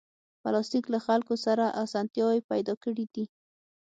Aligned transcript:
پلاستيک 0.41 0.85
له 0.93 0.99
خلکو 1.07 1.33
سره 1.45 1.65
اسانتیاوې 1.83 2.39
پیدا 2.51 2.73
کړې 2.83 3.05
دي. 3.13 3.25